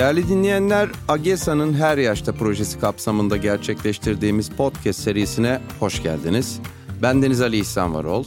[0.00, 6.60] Değerli dinleyenler, AGESA'nın Her Yaşta projesi kapsamında gerçekleştirdiğimiz podcast serisine hoş geldiniz.
[7.02, 8.24] Ben Deniz Ali İhsan Varol.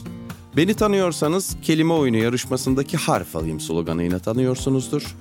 [0.56, 5.16] Beni tanıyorsanız kelime oyunu yarışmasındaki harf alayım sloganıyla tanıyorsunuzdur.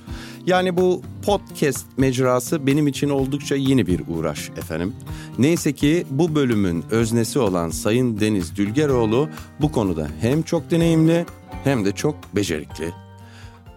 [0.46, 4.96] Yani bu podcast mecrası benim için oldukça yeni bir uğraş efendim.
[5.38, 9.30] Neyse ki bu bölümün öznesi olan Sayın Deniz Dülgeroğlu
[9.62, 11.26] bu konuda hem çok deneyimli
[11.64, 12.92] hem de çok becerikli.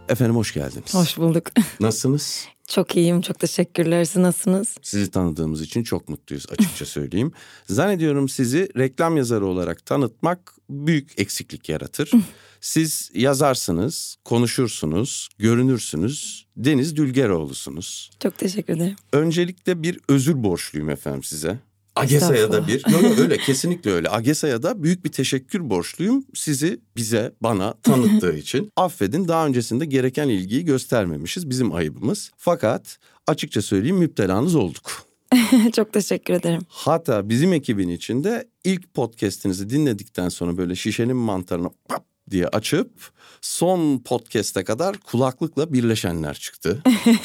[0.08, 0.94] Efendim hoş geldiniz.
[0.94, 1.46] Hoş bulduk.
[1.80, 2.55] Nasılsınız?
[2.68, 4.04] Çok iyiyim, çok teşekkürler.
[4.04, 4.76] Siz nasılsınız?
[4.82, 7.32] Sizi tanıdığımız için çok mutluyuz açıkça söyleyeyim.
[7.68, 12.10] Zannediyorum sizi reklam yazarı olarak tanıtmak büyük eksiklik yaratır.
[12.60, 16.46] Siz yazarsınız, konuşursunuz, görünürsünüz.
[16.56, 18.10] Deniz Dülgeroğlu'sunuz.
[18.22, 18.96] Çok teşekkür ederim.
[19.12, 21.58] Öncelikle bir özür borçluyum efendim size.
[21.96, 24.10] Agesa'ya da bir, yok yok öyle kesinlikle öyle.
[24.10, 28.72] Agesa'ya da büyük bir teşekkür borçluyum sizi bize, bana tanıttığı için.
[28.76, 32.30] Affedin daha öncesinde gereken ilgiyi göstermemişiz bizim ayıbımız.
[32.36, 35.06] Fakat açıkça söyleyeyim müptelanız olduk.
[35.76, 36.62] Çok teşekkür ederim.
[36.68, 42.90] Hatta bizim ekibin içinde ilk podcast'inizi dinledikten sonra böyle şişenin mantarını pap diye açıp
[43.40, 46.82] son podcast'e kadar kulaklıkla birleşenler çıktı.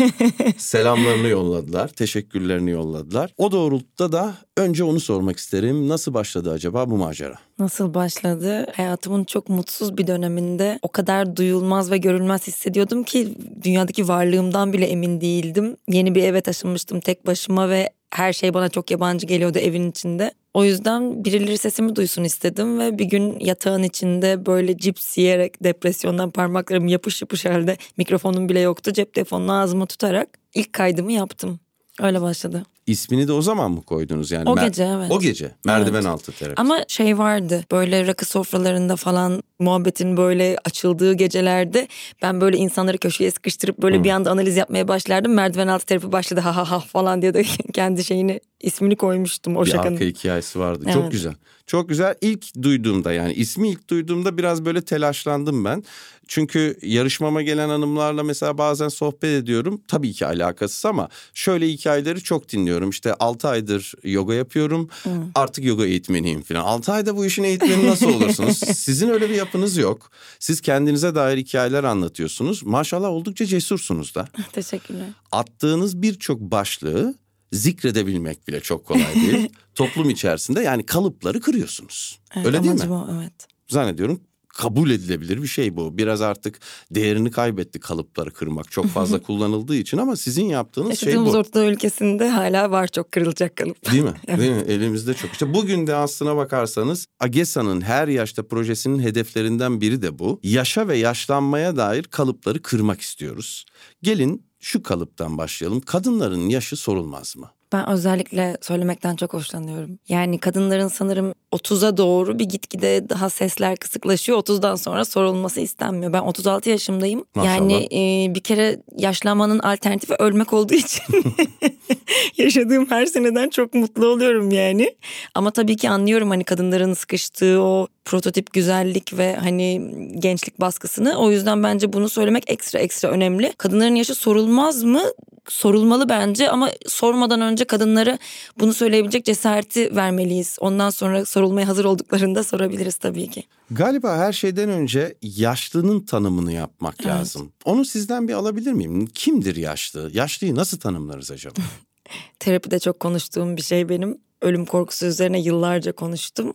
[0.58, 3.34] Selamlarını yolladılar, teşekkürlerini yolladılar.
[3.38, 5.90] O doğrultuda da önce onu sormak isterim.
[5.90, 7.36] Nasıl başladı acaba bu macera?
[7.60, 8.68] Nasıl başladı?
[8.76, 14.86] Hayatımın çok mutsuz bir döneminde o kadar duyulmaz ve görülmez hissediyordum ki dünyadaki varlığımdan bile
[14.86, 15.78] emin değildim.
[15.88, 20.32] Yeni bir eve taşınmıştım tek başıma ve her şey bana çok yabancı geliyordu evin içinde.
[20.54, 26.32] O yüzden birileri sesimi duysun istedim ve bir gün yatağın içinde böyle cips yiyerek depresyondan
[26.32, 28.94] parmaklarım yapış yapış halde mikrofonum bile yoktu.
[28.94, 31.60] Cep telefonunu ağzıma tutarak ilk kaydımı yaptım.
[32.02, 32.64] Öyle başladı.
[32.92, 34.50] İsmini de o zaman mı koydunuz yani?
[34.50, 35.12] O gece evet.
[35.12, 36.06] O gece merdiven Evet.
[36.06, 36.62] altı terapi.
[36.62, 41.88] Ama şey vardı böyle rakı sofralarında falan muhabbetin böyle açıldığı gecelerde
[42.22, 45.34] ben böyle insanları köşeye sıkıştırıp böyle bir anda analiz yapmaya başlardım.
[45.34, 47.44] Merdiven altı terapi başladı ha ha ha falan diye de
[47.74, 49.94] kendi şeyini ismini koymuştum o bir şakanın.
[49.94, 50.86] arka hikayesi vardı.
[50.94, 51.12] Çok Evet.
[51.12, 51.34] güzel.
[51.68, 52.16] Çok güzel.
[52.22, 55.84] İlk duyduğumda yani ismi ilk duyduğumda biraz böyle telaşlandım ben.
[56.28, 59.82] Çünkü yarışmama gelen hanımlarla mesela bazen sohbet ediyorum.
[59.88, 62.81] Tabii ki alakasız ama şöyle hikayeleri çok dinliyorum.
[62.90, 64.90] İşte 6 aydır yoga yapıyorum.
[65.36, 66.62] Artık yoga eğitmeniyim falan.
[66.62, 68.58] 6 ayda bu işin eğitmeni nasıl olursunuz?
[68.78, 70.12] Sizin öyle bir yapınız yok.
[70.40, 72.64] Siz kendinize dair hikayeler anlatıyorsunuz.
[72.64, 74.28] Maşallah oldukça cesursunuz da.
[74.52, 75.08] Teşekkürler.
[75.32, 77.16] attığınız birçok başlığı
[77.52, 79.50] zikredebilmek bile çok kolay değil.
[79.76, 82.20] Toplum içerisinde yani kalıpları kırıyorsunuz.
[82.36, 82.94] Evet, Öyle değil mi?
[82.94, 83.34] o, evet.
[83.70, 84.22] Zannediyorum
[84.58, 85.98] kabul edilebilir bir şey bu.
[85.98, 86.60] Biraz artık
[86.92, 91.38] değerini kaybetti kalıpları kırmak çok fazla kullanıldığı için ama sizin yaptığınız şey Yaşadığımız bu.
[91.38, 93.92] Orta Doğu ülkesinde hala var çok kırılacak kalıp.
[93.92, 94.14] Değil mi?
[94.38, 94.64] Değil mi?
[94.68, 95.32] Elimizde çok.
[95.32, 100.40] İşte bugün de aslına bakarsanız AGESA'nın her yaşta projesinin hedeflerinden biri de bu.
[100.44, 103.66] Yaşa ve yaşlanmaya dair kalıpları kırmak istiyoruz.
[104.02, 105.82] Gelin şu kalıptan başlayalım.
[105.82, 107.52] Kadınların yaşı sorulmaz mı?
[107.74, 110.00] Ben özellikle söylemekten çok hoşlanıyorum.
[110.10, 114.38] Yani kadınların sanırım 30'a doğru bir gitgide daha sesler kısıklaşıyor.
[114.40, 116.14] 30'dan sonra sorulması istenmiyor.
[116.14, 117.26] Ben 36 yaşımdayım.
[117.36, 117.56] Maşallah.
[117.56, 121.04] Yani e, bir kere yaşlanmanın alternatifi ölmek olduğu için
[122.38, 124.96] yaşadığım her seneden çok mutlu oluyorum yani.
[125.36, 131.16] Ama tabii ki anlıyorum hani kadınların sıkıştığı o prototip güzellik ve hani gençlik baskısını.
[131.18, 133.54] O yüzden bence bunu söylemek ekstra ekstra önemli.
[133.58, 135.02] Kadınların yaşı sorulmaz mı?
[135.50, 138.18] Sorulmalı bence ama sormadan önce kadınlara
[138.60, 140.58] bunu söyleyebilecek cesareti vermeliyiz.
[140.60, 143.44] Ondan sonra sorulmaya hazır olduklarında sorabiliriz tabii ki.
[143.72, 147.08] Galiba her şeyden önce yaşlının tanımını yapmak Evet.
[147.08, 147.52] lazım.
[147.66, 149.06] Onu sizden bir alabilir miyim?
[149.06, 150.10] Kimdir yaşlı?
[150.14, 151.56] Yaşlıyı nasıl tanımlarız acaba?
[152.40, 154.18] Terapide çok konuştuğum bir şey benim.
[154.42, 156.54] Ölüm korkusu üzerine yıllarca konuştum.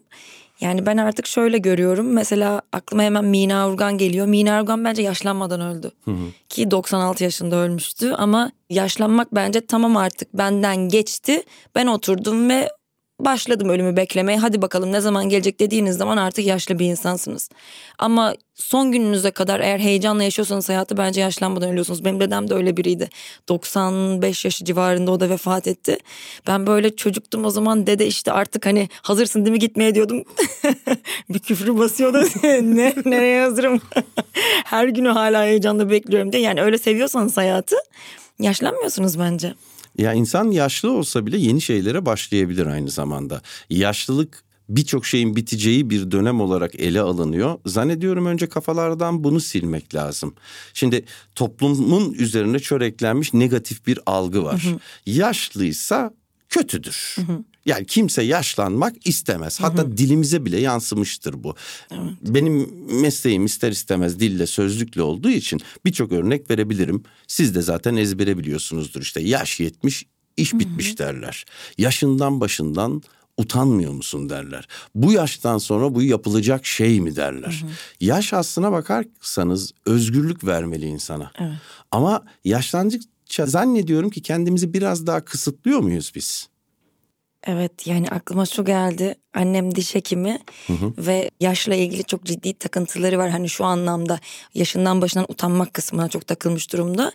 [0.60, 2.12] Yani ben artık şöyle görüyorum.
[2.12, 4.26] Mesela aklıma hemen Mina Urgan geliyor.
[4.26, 5.90] Mina Urgan bence yaşlanmadan öldü.
[6.48, 11.42] Ki 96 yaşında ölmüştü ama yaşlanmak bence tamam artık benden geçti.
[11.74, 12.68] Ben oturdum ve
[13.20, 14.38] başladım ölümü beklemeye.
[14.38, 17.50] Hadi bakalım ne zaman gelecek dediğiniz zaman artık yaşlı bir insansınız.
[17.98, 22.04] Ama son gününüze kadar eğer heyecanla yaşıyorsanız hayatı bence yaşlanmadan ölüyorsunuz.
[22.04, 23.08] Benim dedem de öyle biriydi.
[23.48, 25.98] 95 yaşı civarında o da vefat etti.
[26.46, 30.24] Ben böyle çocuktum o zaman dede işte artık hani hazırsın değil mi gitmeye diyordum.
[31.30, 32.22] bir küfrü basıyordu.
[32.42, 33.80] ne, nereye hazırım?
[34.64, 36.42] Her günü hala heyecanla bekliyorum diye.
[36.42, 37.76] Yani öyle seviyorsanız hayatı
[38.38, 39.54] yaşlanmıyorsunuz bence.
[39.98, 43.42] Ya insan yaşlı olsa bile yeni şeylere başlayabilir aynı zamanda.
[43.70, 47.58] Yaşlılık birçok şeyin biteceği bir dönem olarak ele alınıyor.
[47.66, 50.34] Zannediyorum önce kafalardan bunu silmek lazım.
[50.74, 51.04] Şimdi
[51.34, 54.66] toplumun üzerine çöreklenmiş negatif bir algı var.
[55.06, 56.14] Yaşlıysa
[56.56, 57.16] kötüdür.
[57.66, 59.60] Yani kimse yaşlanmak istemez.
[59.60, 61.54] Hatta dilimize bile yansımıştır bu.
[62.22, 62.70] Benim
[63.00, 67.02] mesleğim ister istemez dille sözlükle olduğu için birçok örnek verebilirim.
[67.26, 70.06] Siz de zaten ezbere biliyorsunuzdur işte yaş yetmiş
[70.36, 71.44] iş bitmiş derler.
[71.78, 73.02] Yaşından başından
[73.36, 74.68] utanmıyor musun derler.
[74.94, 77.64] Bu yaştan sonra bu yapılacak şey mi derler.
[78.00, 81.32] Yaş aslına bakarsanız özgürlük vermeli insana.
[81.90, 82.24] Ama
[83.26, 86.48] yaşlandıkça zannediyorum ki kendimizi biraz daha kısıtlıyor muyuz biz?
[87.46, 89.14] Evet yani aklıma şu geldi.
[89.36, 90.38] Annem diş hekimi
[90.98, 93.30] ve yaşla ilgili çok ciddi takıntıları var.
[93.30, 94.20] Hani şu anlamda
[94.54, 97.12] yaşından başından utanmak kısmına çok takılmış durumda.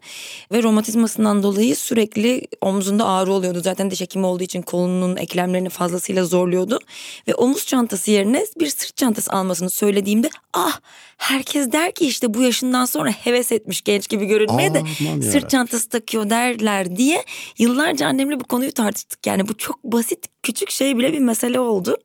[0.51, 3.62] Ve romatizmasından dolayı sürekli omzunda ağrı oluyordu.
[3.63, 6.79] Zaten diş hekimi olduğu için kolunun eklemlerini fazlasıyla zorluyordu.
[7.27, 10.79] Ve omuz çantası yerine bir sırt çantası almasını söylediğimde ah
[11.18, 15.31] herkes der ki işte bu yaşından sonra heves etmiş genç gibi görünmeye de Aman yarabbim.
[15.31, 17.23] sırt çantası takıyor derler diye
[17.57, 19.27] yıllarca annemle bu konuyu tartıştık.
[19.27, 21.97] Yani bu çok basit küçük şey bile bir mesele oldu.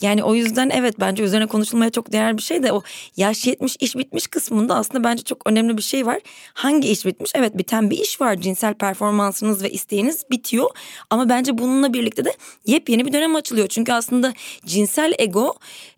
[0.00, 2.82] Yani o yüzden evet bence üzerine konuşulmaya çok değer bir şey de o
[3.16, 6.18] yaş yetmiş iş bitmiş kısmında aslında bence çok önemli bir şey var.
[6.54, 7.30] Hangi iş bitmiş?
[7.34, 8.36] Evet biten bir iş var.
[8.36, 10.70] Cinsel performansınız ve isteğiniz bitiyor.
[11.10, 12.32] Ama bence bununla birlikte de
[12.66, 13.68] yepyeni bir dönem açılıyor.
[13.68, 14.32] Çünkü aslında
[14.66, 15.54] cinsel ego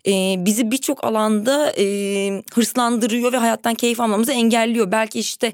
[0.07, 1.85] e, bizi birçok alanda e,
[2.53, 4.91] hırslandırıyor ve hayattan keyif almamızı engelliyor.
[4.91, 5.53] Belki işte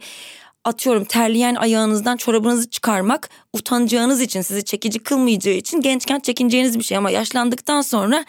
[0.66, 6.98] atıyorum terleyen ayağınızdan çorabınızı çıkarmak utanacağınız için sizi çekici kılmayacağı için gençken çekineceğiniz bir şey.
[6.98, 8.26] Ama yaşlandıktan sonra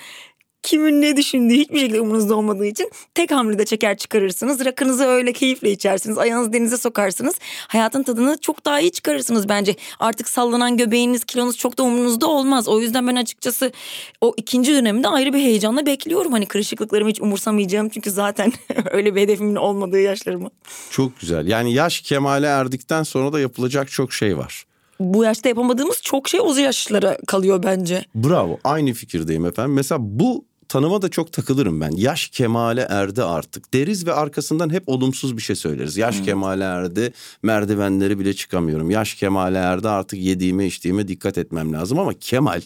[0.66, 4.64] kimin ne düşündüğü hiçbir şekilde umurunuzda olmadığı için tek hamlede çeker çıkarırsınız.
[4.64, 6.18] Rakınızı öyle keyifle içersiniz.
[6.18, 7.34] Ayağınızı denize sokarsınız.
[7.68, 9.74] Hayatın tadını çok daha iyi çıkarırsınız bence.
[10.00, 12.68] Artık sallanan göbeğiniz, kilonuz çok da umurunuzda olmaz.
[12.68, 13.72] O yüzden ben açıkçası
[14.20, 16.32] o ikinci dönemde ayrı bir heyecanla bekliyorum.
[16.32, 17.88] Hani kırışıklıklarımı hiç umursamayacağım.
[17.88, 18.52] Çünkü zaten
[18.90, 20.50] öyle bir hedefimin olmadığı yaşlarımı.
[20.90, 21.46] Çok güzel.
[21.46, 24.66] Yani yaş kemale erdikten sonra da yapılacak çok şey var.
[25.00, 28.04] Bu yaşta yapamadığımız çok şey o yaşlara kalıyor bence.
[28.14, 28.58] Bravo.
[28.64, 29.74] Aynı fikirdeyim efendim.
[29.74, 31.90] Mesela bu tanıma da çok takılırım ben.
[31.90, 35.96] Yaş kemale erdi artık deriz ve arkasından hep olumsuz bir şey söyleriz.
[35.96, 38.90] Yaş kemale erdi, merdivenleri bile çıkamıyorum.
[38.90, 42.60] Yaş kemale erdi artık yediğime içtiğime dikkat etmem lazım ama kemal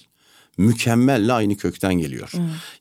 [0.59, 2.33] mükemmelle aynı kökten geliyor.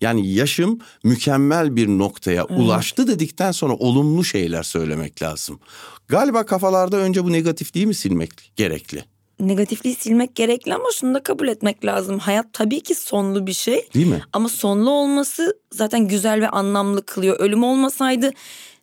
[0.02, 5.60] Yani yaşım mükemmel bir noktaya ulaştı dedikten sonra olumlu şeyler söylemek lazım.
[6.08, 9.04] Galiba kafalarda önce bu negatifliği mi silmek gerekli?
[9.40, 12.20] Negatifliği silmek gerekli ama şunu da kabul etmek lazım.
[12.20, 13.90] Hayat tabii ki sonlu bir şey.
[13.94, 14.22] Değil mi?
[14.34, 17.40] Ama sonlu olması zaten güzel ve anlamlı kılıyor.
[17.40, 18.32] Ölüm olmasaydı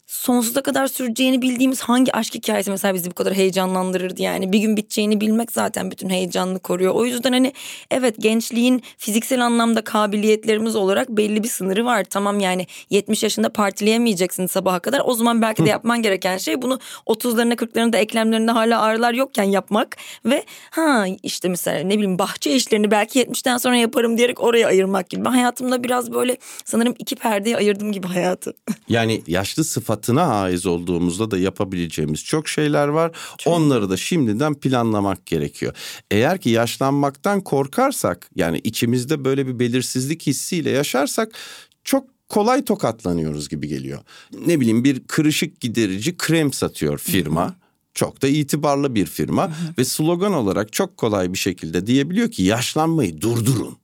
[0.06, 4.52] sonsuza kadar süreceğini bildiğimiz hangi aşk hikayesi mesela bizi bu kadar heyecanlandırırdı yani.
[4.52, 6.94] Bir gün biteceğini bilmek zaten bütün heyecanını koruyor.
[6.94, 7.52] O yüzden hani
[7.90, 12.04] evet gençliğin fiziksel anlamda kabiliyetlerimiz olarak belli bir sınırı var.
[12.04, 15.02] Tamam yani 70 yaşında partileyemeyeceksin sabaha kadar.
[15.04, 19.96] O zaman belki de yapman gereken şey bunu 30'larında 40'larında eklemlerinde hala ağrılar yokken yapmak.
[20.24, 25.10] Ve ha işte mesela ne bileyim bahçe işlerini belki 70'ten sonra yaparım diyerek oraya ayırmak
[25.10, 25.24] gibi.
[25.24, 28.54] Ben hayatımda biraz böyle sanırım iki perdeye ayırdım gibi hayatı.
[28.88, 29.64] Yani yaşlı
[29.96, 33.12] sıfatına haiz olduğumuzda da yapabileceğimiz çok şeyler var.
[33.46, 35.74] Onları da şimdiden planlamak gerekiyor.
[36.10, 41.32] Eğer ki yaşlanmaktan korkarsak yani içimizde böyle bir belirsizlik hissiyle yaşarsak
[41.84, 44.00] çok kolay tokatlanıyoruz gibi geliyor.
[44.46, 47.56] Ne bileyim bir kırışık giderici krem satıyor firma.
[47.94, 53.20] Çok da itibarlı bir firma ve slogan olarak çok kolay bir şekilde diyebiliyor ki yaşlanmayı
[53.20, 53.76] durdurun.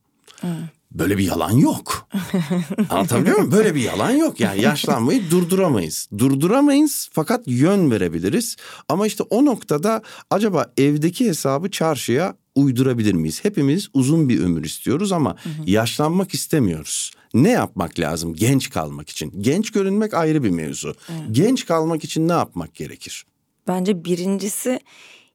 [0.93, 2.07] Böyle bir yalan yok.
[2.89, 3.51] Anlatabiliyor muyum?
[3.51, 4.39] Böyle bir yalan yok.
[4.39, 6.09] Yani yaşlanmayı durduramayız.
[6.17, 8.55] Durduramayız fakat yön verebiliriz.
[8.89, 13.43] Ama işte o noktada acaba evdeki hesabı çarşıya uydurabilir miyiz?
[13.43, 17.11] Hepimiz uzun bir ömür istiyoruz ama yaşlanmak istemiyoruz.
[17.33, 19.41] Ne yapmak lazım genç kalmak için?
[19.41, 20.95] Genç görünmek ayrı bir mevzu.
[21.31, 23.25] Genç kalmak için ne yapmak gerekir?
[23.67, 24.79] Bence birincisi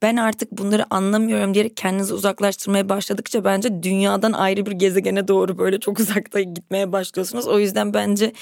[0.03, 5.81] ben artık bunları anlamıyorum diyerek kendinizi uzaklaştırmaya başladıkça bence dünyadan ayrı bir gezegene doğru böyle
[5.81, 7.49] çok uzakta gitmeye başlıyorsunuz.
[7.49, 8.33] O yüzden bence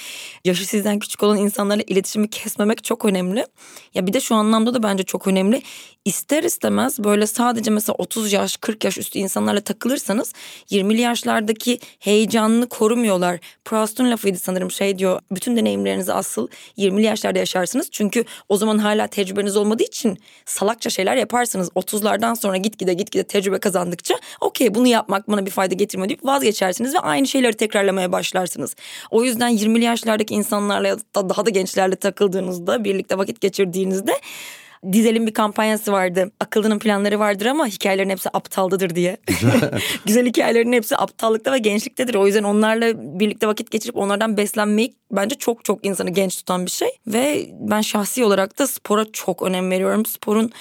[0.44, 3.46] yaşı sizden küçük olan insanlarla iletişimi kesmemek çok önemli.
[3.94, 5.62] Ya bir de şu anlamda da bence çok önemli.
[6.06, 10.32] İster istemez böyle sadece mesela 30 yaş 40 yaş üstü insanlarla takılırsanız
[10.70, 13.38] 20'li yaşlardaki heyecanını korumuyorlar.
[13.64, 16.48] Proust'un lafıydı sanırım şey diyor bütün deneyimlerinizi asıl
[16.78, 17.88] 20'li yaşlarda yaşarsınız.
[17.90, 21.68] Çünkü o zaman hala tecrübeniz olmadığı için salakça şeyler yaparsınız.
[21.68, 26.94] 30'lardan sonra gitgide gitgide tecrübe kazandıkça okey bunu yapmak bana bir fayda getirmiyor deyip vazgeçersiniz
[26.94, 28.76] ve aynı şeyleri tekrarlamaya başlarsınız.
[29.10, 34.12] O yüzden 20'li yaşlardaki insanlarla ya da daha da gençlerle takıldığınızda birlikte vakit geçirdiğinizde
[34.92, 36.30] Dizel'in bir kampanyası vardı.
[36.40, 39.16] Akıllının planları vardır ama hikayelerin hepsi aptaldadır diye.
[40.06, 42.14] Güzel hikayelerin hepsi aptallıkta ve gençliktedir.
[42.14, 46.70] O yüzden onlarla birlikte vakit geçirip onlardan beslenmeyi bence çok çok insanı genç tutan bir
[46.70, 46.88] şey.
[47.06, 50.06] Ve ben şahsi olarak da spora çok önem veriyorum.
[50.06, 50.52] Sporun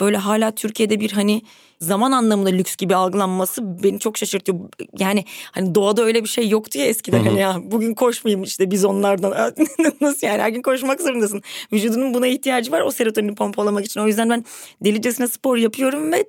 [0.00, 1.42] böyle hala Türkiye'de bir hani
[1.80, 4.58] zaman anlamında lüks gibi algılanması beni çok şaşırtıyor.
[4.98, 8.84] Yani hani doğada öyle bir şey yoktu ya eskiden hani ya bugün koşmayayım işte biz
[8.84, 9.30] onlardan.
[10.00, 11.42] Nasıl yani her gün koşmak zorundasın.
[11.72, 14.00] Vücudunun buna ihtiyacı var o serotonini pompalamak için.
[14.00, 14.44] O yüzden ben
[14.84, 16.24] delicesine spor yapıyorum ve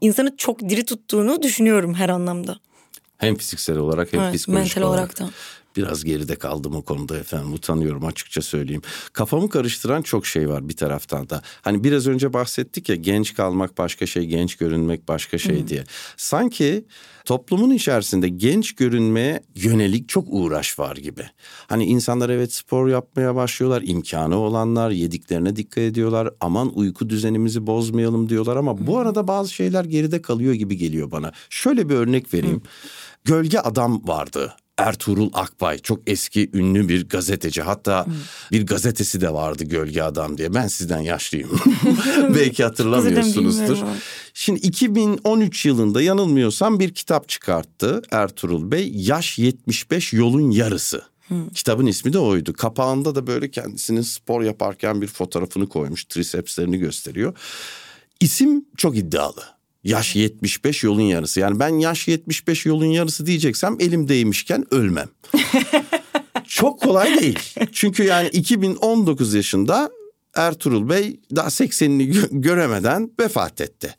[0.00, 2.58] insanı çok diri tuttuğunu düşünüyorum her anlamda.
[3.18, 4.98] Hem fiziksel olarak hem Evet, psikolojik mental olarak.
[5.20, 5.34] olarak da.
[5.86, 8.82] Biraz geride kaldım o konuda efendim utanıyorum açıkça söyleyeyim.
[9.12, 11.42] Kafamı karıştıran çok şey var bir taraftan da.
[11.62, 15.84] Hani biraz önce bahsettik ya genç kalmak başka şey, genç görünmek başka şey diye.
[16.16, 16.84] Sanki
[17.24, 21.26] toplumun içerisinde genç görünmeye yönelik çok uğraş var gibi.
[21.66, 26.30] Hani insanlar evet spor yapmaya başlıyorlar, imkanı olanlar yediklerine dikkat ediyorlar.
[26.40, 31.32] Aman uyku düzenimizi bozmayalım diyorlar ama bu arada bazı şeyler geride kalıyor gibi geliyor bana.
[31.50, 32.62] Şöyle bir örnek vereyim.
[33.24, 34.54] Gölge Adam vardı.
[34.78, 38.06] Ertuğrul Akbay çok eski ünlü bir gazeteci hatta
[38.52, 41.50] bir gazetesi de vardı Gölge Adam diye ben sizden yaşlıyım
[42.34, 43.78] belki hatırlamıyorsunuzdur.
[44.34, 51.02] Şimdi 2013 yılında yanılmıyorsam bir kitap çıkarttı Ertuğrul Bey Yaş 75 Yolun Yarısı.
[51.54, 52.52] Kitabın ismi de oydu.
[52.52, 56.04] Kapağında da böyle kendisinin spor yaparken bir fotoğrafını koymuş.
[56.04, 57.34] Trisepslerini gösteriyor.
[58.20, 59.57] İsim çok iddialı.
[59.84, 61.40] Yaş 75 yolun yarısı.
[61.40, 65.08] Yani ben yaş 75 yolun yarısı diyeceksem elim değmişken ölmem.
[66.48, 67.38] Çok kolay değil.
[67.72, 69.90] Çünkü yani 2019 yaşında
[70.34, 73.94] Ertuğrul Bey daha 80'ini gö- göremeden vefat etti.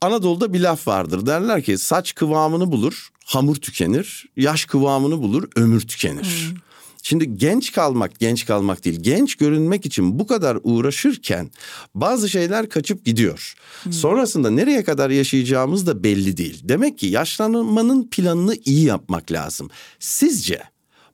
[0.00, 1.26] Anadolu'da bir laf vardır.
[1.26, 4.26] Derler ki saç kıvamını bulur, hamur tükenir.
[4.36, 6.54] Yaş kıvamını bulur, ömür tükenir.
[7.02, 11.50] Şimdi genç kalmak, genç kalmak değil, genç görünmek için bu kadar uğraşırken
[11.94, 13.54] bazı şeyler kaçıp gidiyor.
[13.90, 16.60] Sonrasında nereye kadar yaşayacağımız da belli değil.
[16.64, 19.70] Demek ki yaşlanmanın planını iyi yapmak lazım.
[19.98, 20.62] Sizce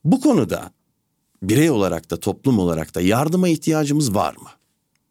[0.04, 0.70] bu konuda
[1.42, 4.48] birey olarak da toplum olarak da yardıma ihtiyacımız var mı?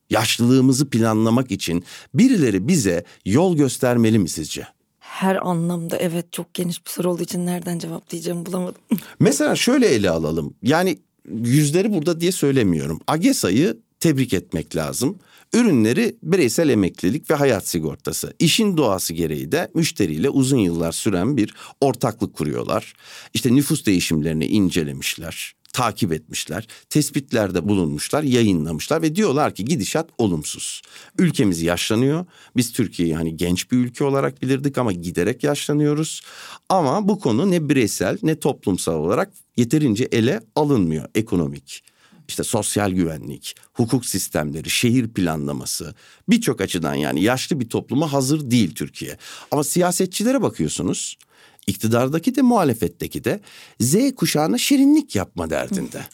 [0.09, 4.67] Yaşlılığımızı planlamak için birileri bize yol göstermeli mi sizce?
[5.13, 8.81] Her anlamda evet çok geniş bir soru olduğu için nereden cevaplayacağımı bulamadım.
[9.19, 10.53] Mesela şöyle ele alalım.
[10.61, 10.99] Yani
[11.43, 12.99] yüzleri burada diye söylemiyorum.
[13.07, 15.19] AGESA'yı tebrik etmek lazım.
[15.53, 18.33] Ürünleri bireysel emeklilik ve hayat sigortası.
[18.39, 22.93] İşin doğası gereği de müşteriyle uzun yıllar süren bir ortaklık kuruyorlar.
[23.33, 30.81] İşte nüfus değişimlerini incelemişler, takip etmişler, tespitlerde bulunmuşlar, yayınlamışlar ve diyorlar ki gidişat olumsuz.
[31.19, 32.25] Ülkemiz yaşlanıyor.
[32.57, 36.21] Biz Türkiye'yi hani genç bir ülke olarak bilirdik ama giderek yaşlanıyoruz.
[36.69, 41.83] Ama bu konu ne bireysel ne toplumsal olarak yeterince ele alınmıyor ekonomik
[42.27, 45.95] işte sosyal güvenlik, hukuk sistemleri, şehir planlaması
[46.29, 49.17] birçok açıdan yani yaşlı bir topluma hazır değil Türkiye.
[49.51, 51.17] Ama siyasetçilere bakıyorsunuz
[51.67, 53.39] iktidardaki de muhalefetteki de
[53.79, 56.05] Z kuşağına şirinlik yapma derdinde.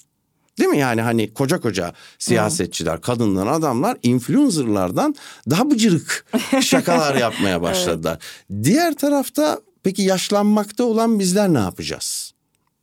[0.60, 5.16] Değil mi yani hani koca koca siyasetçiler, kadınlar, adamlar influencerlardan
[5.50, 6.26] daha bıcırık
[6.62, 8.20] şakalar yapmaya başladılar.
[8.64, 12.34] Diğer tarafta peki yaşlanmakta olan bizler ne yapacağız?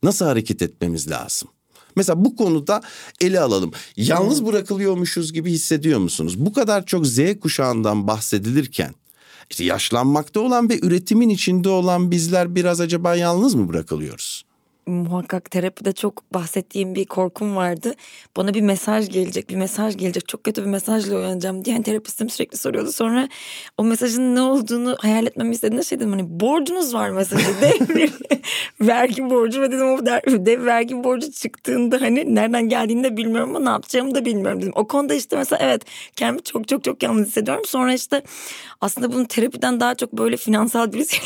[0.03, 1.49] Nasıl hareket etmemiz lazım?
[1.95, 2.81] Mesela bu konuda
[3.21, 3.71] ele alalım.
[3.95, 6.45] Yalnız bırakılıyormuşuz gibi hissediyor musunuz?
[6.45, 8.93] Bu kadar çok Z kuşağından bahsedilirken
[9.49, 14.46] işte yaşlanmakta olan ve üretimin içinde olan bizler biraz acaba yalnız mı bırakılıyoruz?
[14.87, 17.95] Muhakkak terapide çok bahsettiğim bir korkum vardı.
[18.37, 20.27] Bana bir mesaj gelecek, bir mesaj gelecek.
[20.27, 22.91] Çok kötü bir mesajla uyanacağım diye terapistim sürekli soruyordu.
[22.91, 23.29] Sonra
[23.77, 27.47] o mesajın ne olduğunu hayal etmemi istediğinde şey dedim hani borcunuz var mesajı.
[27.61, 28.13] Dev bir
[28.81, 33.55] vergi borcu ve dedim o der- dev vergi borcu çıktığında hani nereden geldiğini de bilmiyorum
[33.55, 34.73] ama ne yapacağımı da bilmiyorum dedim.
[34.75, 35.81] O konuda işte mesela evet
[36.15, 37.63] kendimi çok çok çok yalnız hissediyorum.
[37.65, 38.21] Sonra işte
[38.81, 41.23] aslında bunun terapiden daha çok böyle finansal birisiyle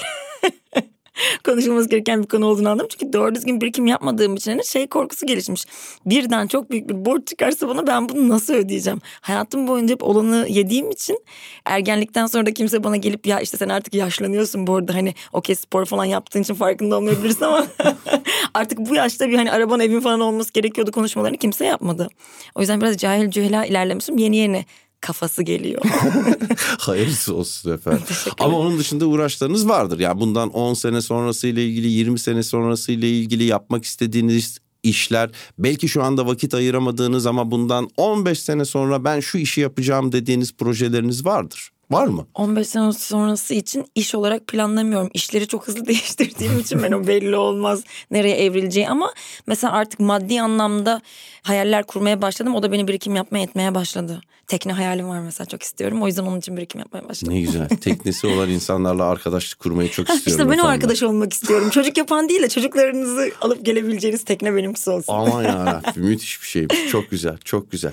[1.46, 2.88] konuşulması gereken bir konu olduğunu anladım.
[2.90, 5.66] Çünkü doğru düzgün birikim yapmadığım için hani şey korkusu gelişmiş.
[6.06, 9.02] Birden çok büyük bir borç çıkarsa bana ben bunu nasıl ödeyeceğim?
[9.22, 11.20] Hayatım boyunca hep olanı yediğim için
[11.66, 15.56] ergenlikten sonra da kimse bana gelip ya işte sen artık yaşlanıyorsun bu arada hani okey
[15.56, 17.68] spor falan yaptığın için farkında olmayabilirsin ama
[18.54, 22.10] artık bu yaşta bir hani araban evin falan olması gerekiyordu konuşmalarını kimse yapmadı.
[22.56, 24.66] O yüzden biraz cahil cühela ilerlemişim yeni yeni
[25.02, 25.82] kafası geliyor.
[26.80, 28.04] Hayırlısı olsun efendim.
[28.40, 30.00] Ama onun dışında uğraşlarınız vardır.
[30.00, 35.30] Yani bundan 10 sene sonrası ile ilgili, 20 sene sonrası ile ilgili yapmak istediğiniz işler,
[35.60, 40.54] belki şu anda vakit ayıramadığınız ama bundan 15 sene sonra ben şu işi yapacağım dediğiniz
[40.54, 41.72] projeleriniz vardır.
[41.92, 42.28] Var mı?
[42.36, 45.10] 15 sene sonrası için iş olarak planlamıyorum.
[45.14, 49.14] İşleri çok hızlı değiştirdiğim için ben o belli olmaz nereye evrileceği ama
[49.48, 51.02] mesela artık maddi anlamda
[51.42, 52.56] hayaller kurmaya başladım.
[52.56, 54.22] O da beni birikim yapmaya etmeye başladı.
[54.48, 56.02] Tekne hayalim var mesela çok istiyorum.
[56.04, 57.34] O yüzden onun için birikim yapmaya başladım.
[57.34, 57.70] Ne güzel.
[57.82, 60.44] Teknesi olan insanlarla arkadaşlık kurmayı çok istiyorum.
[60.52, 61.70] işte ben o arkadaş olmak istiyorum.
[61.70, 65.14] Çocuk yapan değil de çocuklarınızı alıp gelebileceğiniz tekne benimkisi olsun.
[65.14, 66.78] Aman yarabbim müthiş bir şeymiş.
[66.90, 67.92] Çok güzel, çok güzel.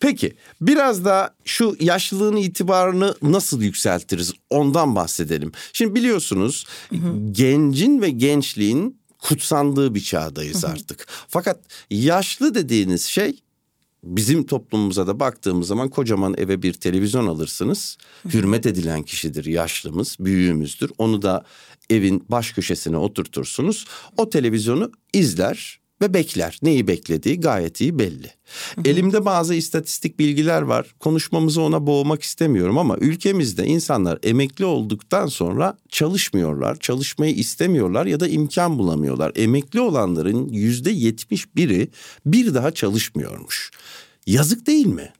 [0.00, 5.52] Peki biraz da şu yaşlılığın itibarını nasıl yükseltiriz ondan bahsedelim.
[5.72, 6.66] Şimdi biliyorsunuz
[7.32, 11.06] gencin ve gençliğin kutsandığı bir çağdayız artık.
[11.28, 11.60] Fakat
[11.90, 13.40] yaşlı dediğiniz şey
[14.04, 17.98] bizim toplumumuza da baktığımız zaman kocaman eve bir televizyon alırsınız.
[18.32, 20.90] Hürmet edilen kişidir yaşlımız, büyüğümüzdür.
[20.98, 21.44] Onu da
[21.90, 23.86] evin baş köşesine oturtursunuz.
[24.16, 26.58] O televizyonu izler ve bekler.
[26.62, 28.30] Neyi beklediği gayet iyi belli.
[28.84, 30.94] Elimde bazı istatistik bilgiler var.
[31.00, 38.28] Konuşmamızı ona boğmak istemiyorum ama ülkemizde insanlar emekli olduktan sonra çalışmıyorlar, çalışmayı istemiyorlar ya da
[38.28, 39.32] imkan bulamıyorlar.
[39.34, 41.88] Emekli olanların yüzde yetmiş biri
[42.26, 43.70] bir daha çalışmıyormuş.
[44.26, 45.12] Yazık değil mi?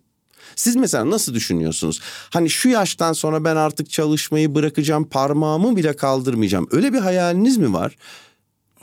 [0.56, 2.00] Siz mesela nasıl düşünüyorsunuz?
[2.30, 6.68] Hani şu yaştan sonra ben artık çalışmayı bırakacağım, parmağımı bile kaldırmayacağım.
[6.70, 7.96] Öyle bir hayaliniz mi var?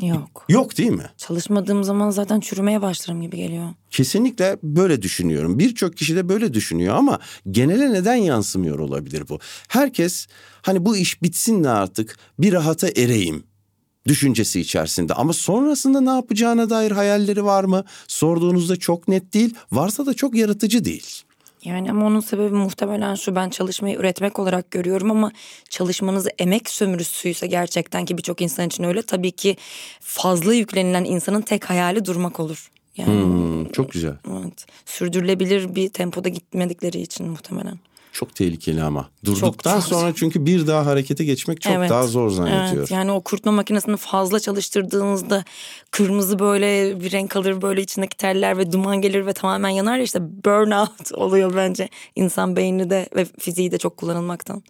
[0.01, 0.45] Yok.
[0.49, 1.09] Yok değil mi?
[1.17, 3.69] Çalışmadığım zaman zaten çürümeye başlarım gibi geliyor.
[3.89, 5.59] Kesinlikle böyle düşünüyorum.
[5.59, 7.19] Birçok kişi de böyle düşünüyor ama
[7.51, 9.39] genele neden yansımıyor olabilir bu?
[9.67, 10.27] Herkes
[10.61, 13.43] hani bu iş bitsin de artık bir rahata ereyim
[14.07, 15.13] düşüncesi içerisinde.
[15.13, 17.83] Ama sonrasında ne yapacağına dair hayalleri var mı?
[18.07, 19.55] Sorduğunuzda çok net değil.
[19.71, 21.23] Varsa da çok yaratıcı değil.
[21.63, 25.31] Yani ama onun sebebi muhtemelen şu ben çalışmayı üretmek olarak görüyorum ama
[25.69, 29.57] çalışmanızı emek sömürüsüyse gerçekten ki birçok insan için öyle tabii ki
[29.99, 32.71] fazla yüklenilen insanın tek hayali durmak olur.
[32.97, 34.15] Yani Hmm, çok güzel.
[34.31, 37.79] evet, sürdürülebilir bir tempoda gitmedikleri için muhtemelen.
[38.13, 39.09] Çok tehlikeli ama.
[39.25, 41.89] Durduktan çok sonra çünkü bir daha harekete geçmek çok Evet.
[41.89, 42.77] daha zor zannediyor.
[42.77, 45.43] Evet, yani o kurutma makinesini fazla çalıştırdığınızda
[45.91, 50.03] kırmızı böyle bir renk alır böyle içindeki teller ve duman gelir ve tamamen yanar ya
[50.03, 54.63] işte burnout oluyor bence insan beyni de ve fiziği de çok kullanılmaktan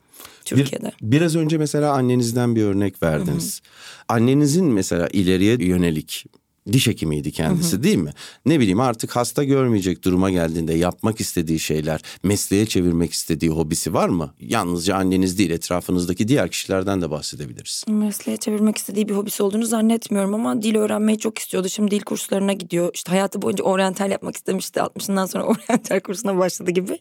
[0.46, 0.91] Türkiye'de.
[1.01, 3.62] Bir- biraz önce mesela annenizden bir örnek verdiniz.
[4.08, 6.25] Annenizin mesela ileriye yönelik
[6.73, 8.11] diş hekimiydi kendisi değil mi?
[8.45, 14.09] Ne bileyim artık hasta görmeyecek duruma geldiğinde yapmak istediği şeyler, mesleğe çevirmek istediği hobisi var
[14.09, 14.33] mı?
[14.39, 17.83] Yalnızca anneniz değil etrafınızdaki diğer kişilerden de bahsedebiliriz.
[17.88, 21.69] Mesleğe çevirmek istediği bir hobisi olduğunu zannetmiyorum ama dil öğrenmeyi çok istiyordu.
[21.69, 22.91] Şimdi dil kurslarına gidiyor.
[22.93, 24.79] İşte hayatı boyunca oryantal yapmak istemişti.
[24.79, 26.99] 60'ından sonra oryantal kursuna başladı gibi.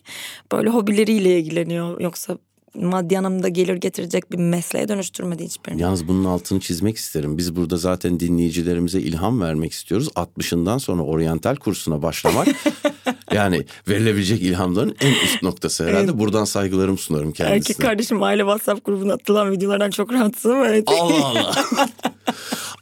[0.52, 2.00] Böyle hobileriyle ilgileniyor.
[2.00, 2.38] Yoksa
[2.74, 5.83] maddi anlamda gelir getirecek bir mesleğe dönüştürmedi hiçbirini.
[5.83, 7.38] Yalnız bunun altını çizmek isterim.
[7.38, 10.09] Biz burada zaten dinleyicilerimize ilham vermek istiyoruz.
[10.09, 12.48] 60'ından sonra oryantal kursuna başlamak
[13.33, 16.18] yani verilebilecek ilhamların en üst noktası herhalde.
[16.18, 17.57] Buradan saygılarımı sunarım kendisine.
[17.57, 20.88] Erkek kardeşim aile WhatsApp grubuna atılan videolardan çok rahatsız ama evet.
[20.88, 21.54] Allah Allah.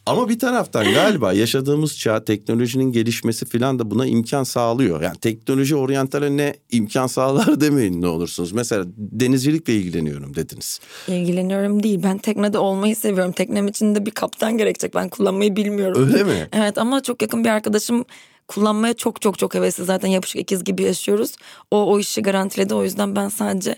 [0.06, 5.02] Ama bir taraftan galiba yaşadığımız çağ teknolojinin gelişmesi falan da buna imkan sağlıyor.
[5.02, 8.52] Yani teknoloji oryantale ne imkan sağlar demeyin ne olursunuz.
[8.52, 10.80] Mesela denizcilikle ilgileniyorum dediniz.
[11.08, 12.00] İlgileniyorum değil.
[12.02, 13.32] Ben teknede olmayı seviyorum.
[13.32, 14.94] Teknem için de bir kaptan gerekecek.
[14.94, 16.08] Ben kullanmayı bilmiyorum.
[16.12, 16.48] Öyle mi?
[16.52, 18.04] Evet ama çok yakın bir arkadaşım
[18.48, 19.84] kullanmaya çok çok çok hevesli.
[19.84, 21.32] Zaten yapışık ikiz gibi yaşıyoruz.
[21.70, 22.74] O o işi garantiledi.
[22.74, 23.76] O yüzden ben sadece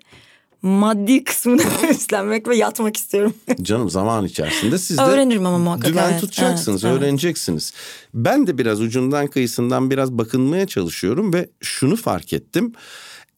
[0.63, 3.35] maddi kısmını üstlenmek ve yatmak istiyorum.
[3.63, 7.03] Canım zaman içerisinde siz de Öğrenirim ama muhakkak, dümen evet, tutacaksınız, evet, evet.
[7.03, 7.73] öğreneceksiniz.
[8.15, 12.73] Ben de biraz ucundan kıyısından biraz bakınmaya çalışıyorum ve şunu fark ettim.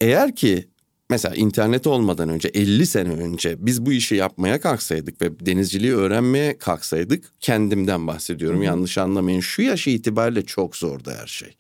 [0.01, 0.69] Eğer ki
[1.11, 6.59] mesela internet olmadan önce 50 sene önce biz bu işi yapmaya kalksaydık ve denizciliği öğrenmeye
[6.59, 9.41] kalksaydık kendimden bahsediyorum yanlış anlamayın.
[9.41, 11.57] Şu yaş itibariyle çok zordu her şey.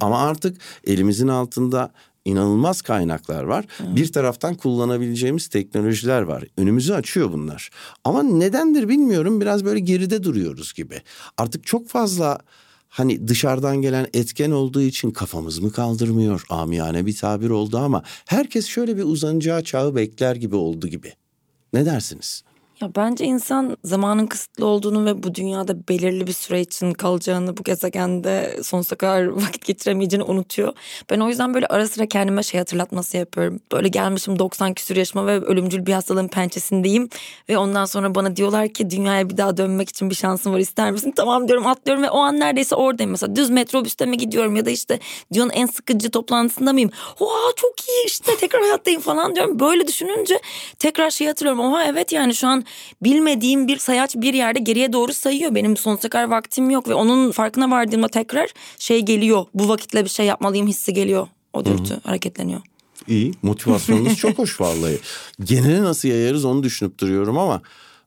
[0.00, 1.92] Ama artık elimizin altında
[2.24, 3.64] inanılmaz kaynaklar var.
[3.80, 6.44] Bir taraftan kullanabileceğimiz teknolojiler var.
[6.56, 7.70] Önümüzü açıyor bunlar.
[8.04, 11.02] Ama nedendir bilmiyorum biraz böyle geride duruyoruz gibi.
[11.38, 12.38] Artık çok fazla
[12.88, 16.44] hani dışarıdan gelen etken olduğu için kafamız mı kaldırmıyor?
[16.50, 21.12] Amiyane bir tabir oldu ama herkes şöyle bir uzanacağı çağı bekler gibi oldu gibi.
[21.72, 22.44] Ne dersiniz?
[22.82, 27.62] Ya bence insan zamanın kısıtlı olduğunu ve bu dünyada belirli bir süre için kalacağını, bu
[27.62, 30.72] gezegende sonsuza kadar vakit geçiremeyeceğini unutuyor.
[31.10, 33.60] Ben o yüzden böyle ara sıra kendime şey hatırlatması yapıyorum.
[33.72, 37.08] Böyle gelmişim 90 küsur yaşıma ve ölümcül bir hastalığın pençesindeyim.
[37.48, 40.90] Ve ondan sonra bana diyorlar ki dünyaya bir daha dönmek için bir şansın var ister
[40.90, 41.12] misin?
[41.16, 43.10] Tamam diyorum atlıyorum ve o an neredeyse oradayım.
[43.10, 44.98] Mesela düz metrobüste mi gidiyorum ya da işte
[45.32, 46.90] dünyanın en sıkıcı toplantısında mıyım?
[47.20, 49.60] Oha çok iyi işte tekrar hayattayım falan diyorum.
[49.60, 50.40] Böyle düşününce
[50.78, 51.60] tekrar şey hatırlıyorum.
[51.60, 52.64] Oha evet yani şu an
[53.02, 55.54] bilmediğim bir sayaç bir yerde geriye doğru sayıyor.
[55.54, 59.44] Benim sonsuza kadar vaktim yok ve onun farkına vardığımda tekrar şey geliyor.
[59.54, 61.28] Bu vakitle bir şey yapmalıyım hissi geliyor.
[61.52, 62.60] O dürtü hareketleniyor.
[63.08, 63.32] İyi.
[63.42, 64.98] Motivasyonunuz çok hoş vallahi.
[65.44, 67.62] Genele nasıl yayarız onu düşünüp duruyorum ama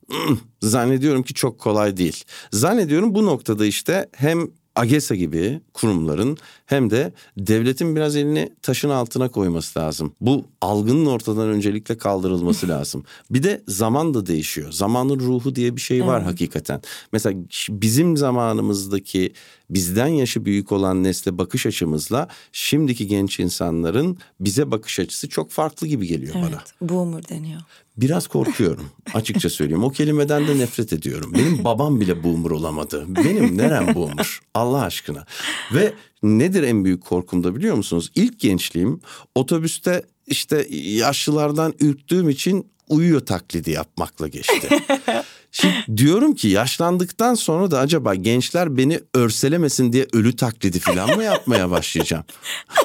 [0.61, 2.23] zannediyorum ki çok kolay değil.
[2.51, 9.29] Zannediyorum bu noktada işte hem AGESA gibi kurumların hem de devletin biraz elini taşın altına
[9.29, 10.13] koyması lazım.
[10.21, 13.03] Bu algının ortadan öncelikle kaldırılması lazım.
[13.29, 14.71] Bir de zaman da değişiyor.
[14.71, 16.27] Zamanın ruhu diye bir şey var evet.
[16.27, 16.81] hakikaten.
[17.11, 19.33] Mesela bizim zamanımızdaki
[19.69, 25.87] bizden yaşı büyük olan nesle bakış açımızla şimdiki genç insanların bize bakış açısı çok farklı
[25.87, 26.89] gibi geliyor evet, bana.
[26.89, 27.61] Boomer deniyor.
[27.97, 29.83] Biraz korkuyorum açıkça söyleyeyim.
[29.83, 31.33] O kelimeden de nefret ediyorum.
[31.33, 33.05] Benim babam bile boomer olamadı.
[33.07, 35.25] Benim nerem boomer Allah aşkına.
[35.73, 38.11] Ve nedir en büyük korkum da biliyor musunuz?
[38.15, 38.99] İlk gençliğim
[39.35, 44.69] otobüste işte yaşlılardan ürktüğüm için uyuyor taklidi yapmakla geçti.
[45.55, 51.23] Şimdi diyorum ki yaşlandıktan sonra da acaba gençler beni örselemesin diye ölü taklidi falan mı
[51.23, 52.23] yapmaya başlayacağım?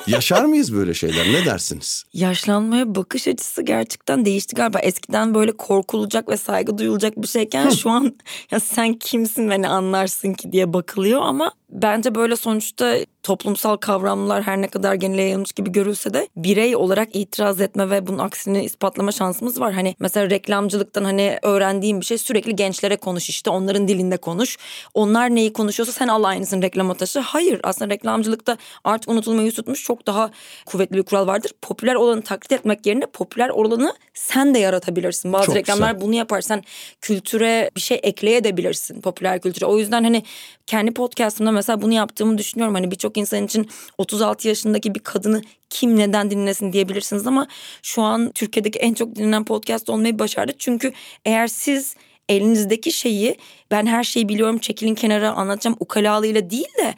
[0.06, 2.04] Yaşar mıyız böyle şeyler ne dersiniz?
[2.12, 4.78] Yaşlanmaya bakış açısı gerçekten değişti galiba.
[4.78, 8.16] Eskiden böyle korkulacak ve saygı duyulacak bir şeyken şu an
[8.50, 14.42] ya sen kimsin ve ne anlarsın ki diye bakılıyor ama bence böyle sonuçta toplumsal kavramlar
[14.42, 18.64] her ne kadar genele yayılmış gibi görülse de birey olarak itiraz etme ve bunun aksini
[18.64, 19.72] ispatlama şansımız var.
[19.72, 24.58] Hani mesela reklamcılıktan hani öğrendiğim bir şey sürekli gençlere konuş işte onların dilinde konuş.
[24.94, 27.18] Onlar neyi konuşuyorsa sen al aynısını reklama taşı.
[27.18, 30.30] Hayır aslında reklamcılıkta artık unutulmayı tutmuş çok daha
[30.66, 31.52] kuvvetli bir kural vardır.
[31.62, 35.32] Popüler olanı taklit etmek yerine popüler olanı sen de yaratabilirsin.
[35.32, 36.06] Bazı çok reklamlar güzel.
[36.06, 36.62] bunu yaparsan
[37.00, 39.66] kültüre bir şey ekleyebilirsin popüler kültüre.
[39.66, 40.22] O yüzden hani
[40.70, 42.74] kendi podcastımda mesela bunu yaptığımı düşünüyorum.
[42.74, 47.46] Hani birçok insan için 36 yaşındaki bir kadını kim neden dinlesin diyebilirsiniz ama
[47.82, 50.52] şu an Türkiye'deki en çok dinlenen podcast olmayı başardı.
[50.58, 50.92] Çünkü
[51.24, 51.94] eğer siz
[52.28, 53.36] elinizdeki şeyi
[53.70, 56.94] ben her şeyi biliyorum çekilin kenara anlatacağım ukalalıyla değil de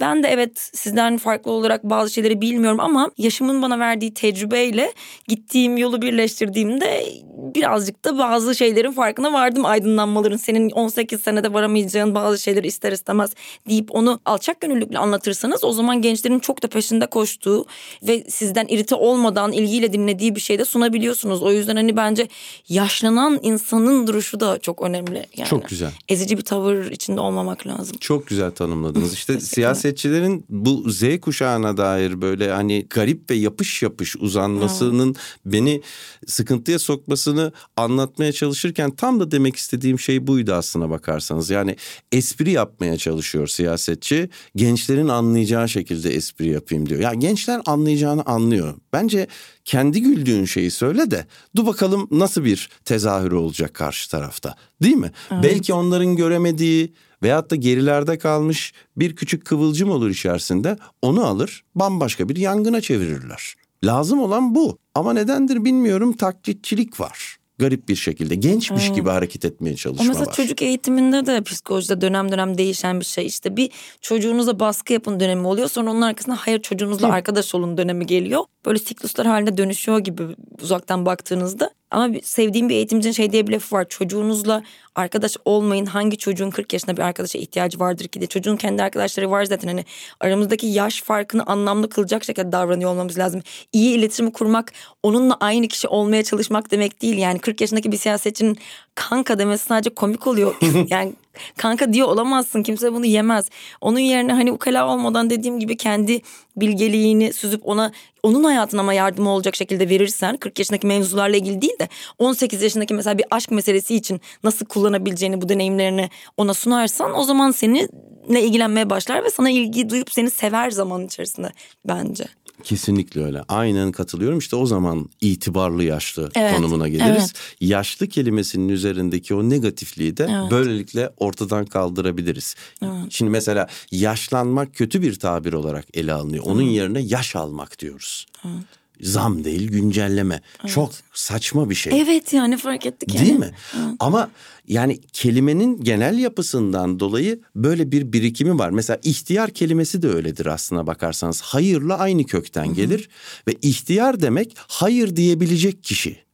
[0.00, 4.92] ben de evet sizden farklı olarak bazı şeyleri bilmiyorum ama yaşımın bana verdiği tecrübeyle
[5.28, 7.06] gittiğim yolu birleştirdiğimde
[7.54, 10.36] birazcık da bazı şeylerin farkına vardım aydınlanmaların.
[10.36, 13.30] Senin 18 senede varamayacağın bazı şeyleri ister istemez
[13.68, 17.66] deyip onu alçak gönüllülükle anlatırsanız o zaman gençlerin çok da peşinde koştuğu
[18.02, 21.42] ve sizden irite olmadan ilgiyle dinlediği bir şey de sunabiliyorsunuz.
[21.42, 22.28] O yüzden hani bence
[22.68, 25.26] yaşlanan insanın duruşu da çok önemli.
[25.36, 25.90] Yani çok güzel.
[26.08, 27.96] Ezici bir tavır içinde olmamak lazım.
[28.00, 29.14] Çok güzel tanımladınız.
[29.14, 35.16] İşte siyasi siyasetçilerin bu Z kuşağına dair böyle hani garip ve yapış yapış uzanmasının evet.
[35.46, 35.82] beni
[36.26, 41.50] sıkıntıya sokmasını anlatmaya çalışırken tam da demek istediğim şey buydu aslına bakarsanız.
[41.50, 41.76] Yani
[42.12, 44.30] espri yapmaya çalışıyor siyasetçi.
[44.56, 47.00] Gençlerin anlayacağı şekilde espri yapayım diyor.
[47.00, 48.74] Ya yani gençler anlayacağını anlıyor.
[48.92, 49.26] Bence
[49.64, 54.54] kendi güldüğün şeyi söyle de dur bakalım nasıl bir tezahürü olacak karşı tarafta.
[54.82, 55.12] Değil mi?
[55.32, 55.44] Evet.
[55.44, 56.92] Belki onların göremediği
[57.24, 63.54] veyahut da gerilerde kalmış bir küçük kıvılcım olur içerisinde onu alır bambaşka bir yangına çevirirler.
[63.84, 68.94] Lazım olan bu ama nedendir bilmiyorum taklitçilik var garip bir şekilde gençmiş hmm.
[68.94, 70.32] gibi hareket etmeye çalışma mesela var.
[70.32, 73.26] çocuk eğitiminde de psikolojide dönem dönem değişen bir şey.
[73.26, 75.68] İşte bir çocuğunuza baskı yapın dönemi oluyor.
[75.68, 77.12] Sonra onun arkasında hayır çocuğunuzla Hı.
[77.12, 78.44] arkadaş olun dönemi geliyor.
[78.66, 80.22] Böyle sikluslar halinde dönüşüyor gibi
[80.62, 81.70] uzaktan baktığınızda.
[81.94, 83.88] Ama sevdiğim bir eğitimcinin şey diye bir lafı var.
[83.88, 84.62] Çocuğunuzla
[84.94, 85.86] arkadaş olmayın.
[85.86, 88.26] Hangi çocuğun 40 yaşında bir arkadaşa ihtiyacı vardır ki de.
[88.26, 89.68] Çocuğun kendi arkadaşları var zaten.
[89.68, 89.84] Hani
[90.20, 93.42] aramızdaki yaş farkını anlamlı kılacak şekilde davranıyor olmamız lazım.
[93.72, 97.18] İyi iletişimi kurmak onunla aynı kişi olmaya çalışmak demek değil.
[97.18, 98.58] Yani 40 yaşındaki bir siyasetçinin
[98.94, 100.54] kanka demesi sadece komik oluyor.
[100.90, 101.12] yani
[101.56, 103.48] kanka diyor olamazsın kimse bunu yemez.
[103.80, 106.20] Onun yerine hani ukala olmadan dediğim gibi kendi
[106.56, 111.78] bilgeliğini süzüp ona onun hayatına ama yardım olacak şekilde verirsen 40 yaşındaki mevzularla ilgili değil
[111.80, 117.24] de 18 yaşındaki mesela bir aşk meselesi için nasıl kullanabileceğini bu deneyimlerini ona sunarsan o
[117.24, 121.52] zaman seninle ilgilenmeye başlar ve sana ilgi duyup seni sever zaman içerisinde
[121.84, 122.24] bence.
[122.62, 123.42] Kesinlikle öyle.
[123.48, 124.38] Aynen katılıyorum.
[124.38, 127.08] İşte o zaman itibarlı yaşlı evet, konumuna geliriz.
[127.16, 127.32] Evet.
[127.60, 130.50] Yaşlı kelimesinin üzerindeki o negatifliği de evet.
[130.50, 132.54] böylelikle ortadan kaldırabiliriz.
[132.82, 132.92] Evet.
[133.10, 136.44] Şimdi mesela yaşlanmak kötü bir tabir olarak ele alınıyor.
[136.46, 136.76] Onun evet.
[136.76, 138.26] yerine yaş almak diyoruz.
[138.44, 140.40] Evet zam değil güncelleme.
[140.60, 140.74] Evet.
[140.74, 142.00] Çok saçma bir şey.
[142.00, 143.26] Evet yani fark ettik yani.
[143.26, 143.50] Değil mi?
[143.76, 143.94] Evet.
[144.00, 144.30] Ama
[144.68, 148.70] yani kelimenin genel yapısından dolayı böyle bir birikimi var.
[148.70, 151.40] Mesela ihtiyar kelimesi de öyledir aslına bakarsanız.
[151.40, 152.74] Hayırla aynı kökten Hı-hı.
[152.74, 153.08] gelir
[153.48, 156.24] ve ihtiyar demek hayır diyebilecek kişi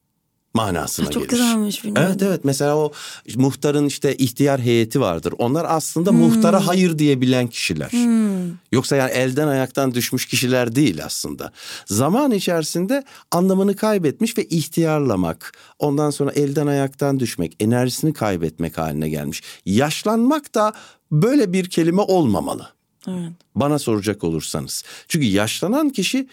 [0.54, 1.30] manasına ha, çok gelir.
[1.30, 2.10] Çok güzelmiş bilmiyorum.
[2.10, 2.92] Evet evet mesela o
[3.36, 5.34] muhtarın işte ihtiyar heyeti vardır.
[5.38, 6.18] Onlar aslında hmm.
[6.18, 7.90] muhtara hayır diyebilen kişiler.
[7.90, 8.50] Hmm.
[8.72, 11.52] Yoksa yani elden ayaktan düşmüş kişiler değil aslında.
[11.86, 19.42] Zaman içerisinde anlamını kaybetmiş ve ihtiyarlamak, ondan sonra elden ayaktan düşmek, enerjisini kaybetmek haline gelmiş.
[19.66, 20.72] Yaşlanmak da
[21.12, 22.68] böyle bir kelime olmamalı.
[23.08, 23.32] Evet.
[23.54, 24.84] Bana soracak olursanız.
[25.08, 26.28] Çünkü yaşlanan kişi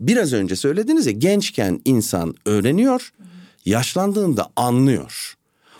[0.00, 3.12] biraz önce söylediniz ya gençken insan öğreniyor,
[3.66, 5.36] yaşlandığında anlıyor.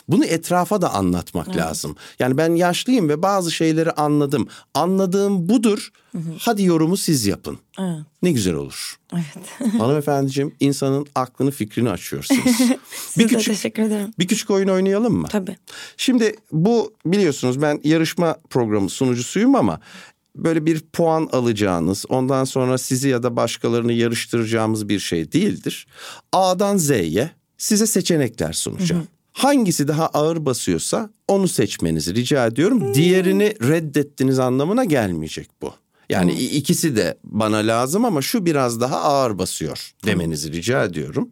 [0.09, 1.57] Bunu etrafa da anlatmak evet.
[1.57, 1.97] lazım.
[2.19, 4.49] Yani ben yaşlıyım ve bazı şeyleri anladım.
[4.75, 5.91] Anladığım budur.
[6.13, 6.33] Hı hı.
[6.39, 7.59] Hadi yorumu siz yapın.
[7.79, 7.99] Evet.
[8.23, 8.97] Ne güzel olur.
[9.13, 9.73] Evet.
[9.81, 12.41] Hanımefendiciğim insanın aklını fikrini açıyorsunuz.
[12.97, 14.13] Siz bir küçük, teşekkür ederim.
[14.19, 15.29] Bir küçük oyun oynayalım mı?
[15.31, 15.57] Tabii.
[15.97, 19.81] Şimdi bu biliyorsunuz ben yarışma programı sunucusuyum ama
[20.37, 25.87] böyle bir puan alacağınız, ondan sonra sizi ya da başkalarını yarıştıracağımız bir şey değildir.
[26.33, 29.03] A'dan Z'ye size seçenekler sunacağım.
[29.03, 29.09] Hı hı.
[29.33, 32.95] Hangisi daha ağır basıyorsa onu seçmenizi rica ediyorum.
[32.95, 35.75] Diğerini reddettiniz anlamına gelmeyecek bu.
[36.11, 36.59] Yani hmm.
[36.59, 41.31] ikisi de bana lazım ama şu biraz daha ağır basıyor demenizi rica ediyorum.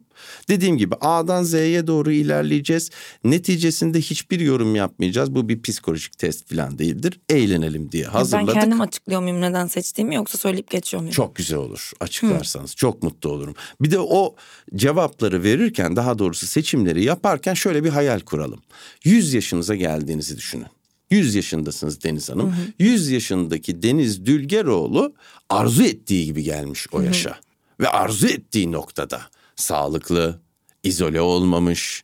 [0.49, 2.89] Dediğim gibi A'dan Z'ye doğru ilerleyeceğiz.
[3.23, 5.35] Neticesinde hiçbir yorum yapmayacağız.
[5.35, 7.19] Bu bir psikolojik test falan değildir.
[7.29, 8.55] Eğlenelim diye hazırladık.
[8.55, 11.13] Ben kendim açıklıyor muyum neden seçtiğimi yoksa söyleyip geçiyor muyum?
[11.13, 12.71] Çok güzel olur açıklarsanız.
[12.71, 12.75] Hmm.
[12.75, 13.55] Çok mutlu olurum.
[13.81, 14.35] Bir de o
[14.75, 18.59] cevapları verirken daha doğrusu seçimleri yaparken şöyle bir hayal kuralım.
[19.03, 20.67] 100 yaşınıza geldiğinizi düşünün.
[21.09, 22.51] 100 yaşındasınız Deniz Hanım.
[22.51, 22.65] Hı hı.
[22.79, 25.13] 100 yaşındaki Deniz Dülgeroğlu
[25.49, 27.29] arzu ettiği gibi gelmiş o yaşa.
[27.29, 27.39] Hı hı.
[27.79, 29.21] Ve arzu ettiği noktada
[29.55, 30.39] sağlıklı,
[30.83, 32.03] izole olmamış,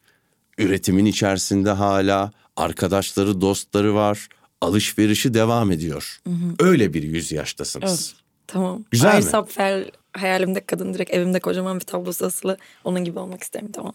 [0.57, 4.27] üretimin içerisinde hala arkadaşları, dostları var.
[4.61, 6.19] Alışverişi devam ediyor.
[6.27, 6.55] Hı hı.
[6.59, 8.13] Öyle bir yüz yaştasınız.
[8.13, 8.83] Evet, tamam.
[8.91, 9.23] Güzel Ay, mi?
[9.23, 12.57] Sapfer hayalimde kadın direkt evimde kocaman bir tablosu asılı.
[12.83, 13.93] Onun gibi olmak isterim tamam.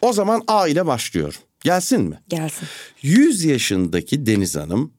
[0.00, 1.40] o zaman A ile başlıyorum.
[1.64, 2.20] Gelsin mi?
[2.28, 2.68] Gelsin.
[3.02, 4.92] 100 yaşındaki Deniz Hanım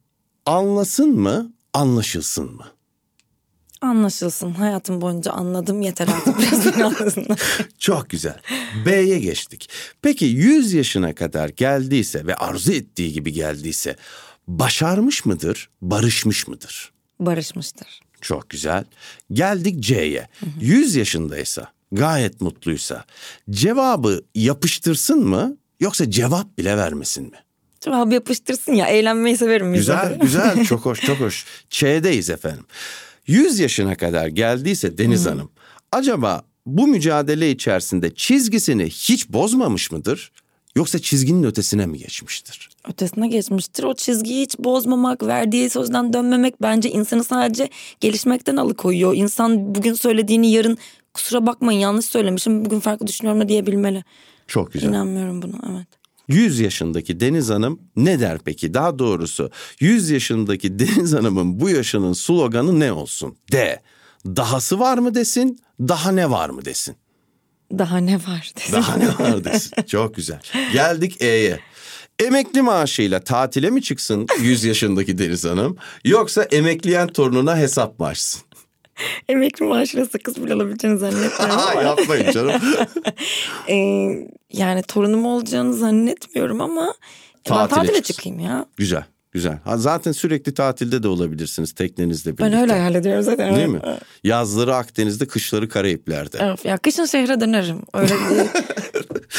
[0.45, 2.65] anlasın mı, anlaşılsın mı?
[3.82, 4.52] Anlaşılsın.
[4.52, 7.39] Hayatım boyunca anladım yeter artık biraz beni anlasınlar.
[7.80, 8.39] Çok güzel.
[8.86, 9.69] B'ye geçtik.
[10.02, 13.95] Peki 100 yaşına kadar geldiyse ve arzu ettiği gibi geldiyse
[14.47, 16.91] başarmış mıdır, barışmış mıdır?
[17.19, 18.02] Barışmıştır.
[18.21, 18.86] Çok güzel.
[19.32, 20.30] Geldik C'ye.
[20.60, 23.06] 100 yaşındaysa, gayet mutluysa
[23.49, 27.38] cevabı yapıştırsın mı yoksa cevap bile vermesin mi?
[27.79, 29.73] Cevabı yapıştırsın ya eğlenmeyi severim.
[29.73, 31.45] Güzel güzel çok hoş çok hoş.
[31.69, 32.65] Ç'deyiz efendim.
[33.27, 35.49] 100 yaşına kadar geldiyse Deniz Hanım
[35.91, 40.31] acaba bu mücadele içerisinde çizgisini hiç bozmamış mıdır?
[40.75, 42.69] Yoksa çizginin ötesine mi geçmiştir?
[42.89, 43.83] Ötesine geçmiştir.
[43.83, 49.13] O çizgiyi hiç bozmamak, verdiği sözden dönmemek bence insanı sadece gelişmekten alıkoyuyor.
[49.15, 50.77] İnsan bugün söylediğini yarın
[51.13, 54.03] kusura bakmayın yanlış söylemişim bugün farklı düşünüyorum da diyebilmeli.
[54.53, 54.89] Çok güzel.
[54.89, 55.87] İnanmıyorum buna evet.
[56.27, 58.73] 100 yaşındaki Deniz Hanım ne der peki?
[58.73, 63.35] Daha doğrusu 100 yaşındaki Deniz Hanım'ın bu yaşının sloganı ne olsun?
[63.51, 63.81] D.
[64.25, 66.95] Dahası var mı desin, daha ne var mı desin?
[67.77, 68.73] Daha ne var desin.
[68.73, 69.81] Daha ne var desin.
[69.87, 70.39] Çok güzel.
[70.73, 71.59] Geldik E'ye.
[72.19, 78.41] Emekli maaşıyla tatile mi çıksın 100 yaşındaki Deniz Hanım yoksa emekleyen torununa hesap mı açsın?
[79.29, 81.84] Emekli maaşıyla sakız bile alabileceğini zannetmiyorum.
[81.86, 82.62] Yapmayın canım.
[83.69, 86.93] ee, yani torunum olacağını zannetmiyorum ama
[87.43, 88.13] tatile ben tatile çıksın.
[88.13, 88.65] çıkayım ya.
[88.77, 89.03] Güzel.
[89.32, 89.60] Güzel.
[89.63, 92.45] Ha, zaten sürekli tatilde de olabilirsiniz teknenizle birlikte.
[92.45, 93.56] Ben öyle hayal ediyorum zaten.
[93.56, 93.82] Değil mi?
[94.23, 96.38] Yazları Akdeniz'de, kışları Karayipler'de.
[96.41, 97.82] Evet ya kışın şehre dönerim.
[97.93, 98.49] Öyle değil.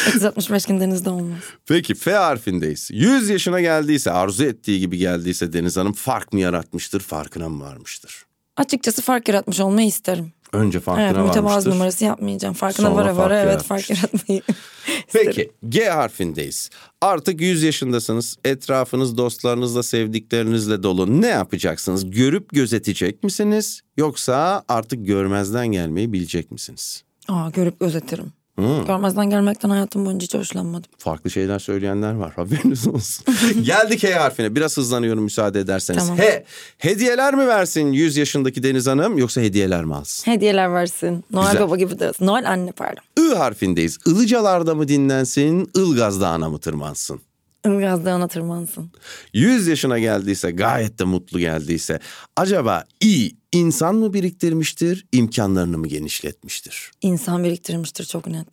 [0.09, 1.38] 365 gün denizde olmaz.
[1.67, 2.90] Peki F harfindeyiz.
[2.93, 8.27] 100 yaşına geldiyse, arzu ettiği gibi geldiyse Deniz Hanım fark mı yaratmıştır, farkına mı varmıştır?
[8.57, 10.33] Açıkçası fark yaratmış olmayı isterim.
[10.53, 11.40] Önce farkına evet, varmıştır.
[11.40, 12.55] Mütevazı numarası yapmayacağım.
[12.55, 14.43] Farkına Sonra vara vara evet fark yaratmayı
[15.12, 16.71] Peki G harfindeyiz.
[17.01, 18.37] Artık 100 yaşındasınız.
[18.45, 21.21] Etrafınız dostlarınızla sevdiklerinizle dolu.
[21.21, 22.11] Ne yapacaksınız?
[22.11, 23.83] Görüp gözetecek misiniz?
[23.97, 27.05] Yoksa artık görmezden gelmeyi bilecek misiniz?
[27.29, 28.33] Aa, görüp gözetirim.
[28.57, 28.85] Hmm.
[28.87, 30.90] Görmezden gelmekten hayatım boyunca hiç hoşlanmadım.
[30.99, 33.25] Farklı şeyler söyleyenler var haberiniz olsun.
[33.62, 36.03] Geldik H harfine biraz hızlanıyorum müsaade ederseniz.
[36.03, 36.19] Tamam.
[36.19, 36.45] H.
[36.79, 40.31] Hediyeler mi versin 100 yaşındaki Deniz Hanım yoksa hediyeler mi alsın?
[40.33, 41.25] Hediyeler versin.
[41.31, 41.67] Noel Güzel.
[41.67, 43.03] Baba gibi de Noel anne pardon.
[43.33, 43.99] I harfindeyiz.
[44.07, 47.21] Ilıcalarda mı dinlensin Ilgaz Dağı'na mı tırmansın?
[47.66, 48.90] Ilgaz Dağı'na tırmansın.
[49.33, 52.00] 100 yaşına geldiyse gayet de mutlu geldiyse
[52.37, 56.90] acaba i insan mı biriktirmiştir imkanlarını mı genişletmiştir?
[57.03, 58.48] İnsan biriktirmiştir çok net.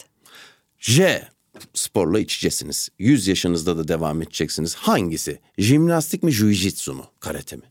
[0.80, 1.28] J
[1.74, 2.90] sporla içeceksiniz.
[3.00, 4.76] 100 yaşınızda da devam edeceksiniz.
[4.76, 5.40] Hangisi?
[5.58, 7.64] Jimnastik mi, jiu-jitsu mu, karate mi?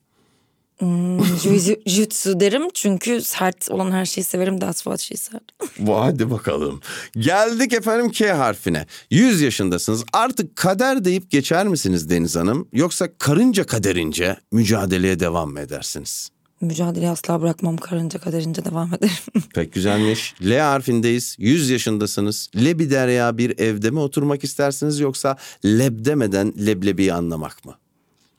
[0.81, 1.19] Hmm,
[2.41, 4.59] derim çünkü sert olan her şeyi severim.
[4.59, 5.41] That's what she said.
[5.87, 6.81] Hadi bakalım.
[7.13, 8.87] Geldik efendim K harfine.
[9.11, 10.05] 100 yaşındasınız.
[10.13, 12.69] Artık kader deyip geçer misiniz Deniz Hanım?
[12.73, 16.31] Yoksa karınca kaderince mücadeleye devam mı edersiniz?
[16.61, 17.77] Mücadeleyi asla bırakmam.
[17.77, 19.13] Karınca kaderince devam ederim.
[19.55, 20.35] Pek güzelmiş.
[20.43, 21.37] L harfindeyiz.
[21.39, 22.51] 100 yaşındasınız.
[22.57, 27.75] Lebi derya bir evde mi oturmak istersiniz yoksa leb demeden leblebiyi anlamak mı?